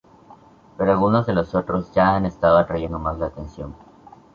Pero 0.79 0.91
algunos 0.91 1.27
de 1.27 1.33
los 1.33 1.53
otros 1.53 1.93
ya 1.93 2.15
han 2.15 2.25
estado 2.25 2.57
atrayendo 2.57 2.97
más 2.97 3.21
atención. 3.21 3.75